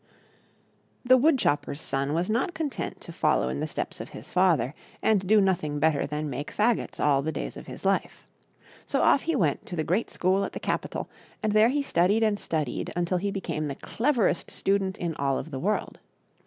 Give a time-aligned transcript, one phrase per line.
[1.07, 4.73] HE wood chopper's son was not content to follow in the steps of his father,
[5.03, 8.25] and to do nothing better than make fagots all the days of his life.
[8.87, 11.07] So off he went to the great school at the capital,
[11.43, 15.51] and there he studied and studied until he became the cleverest student in all of
[15.51, 15.99] the world.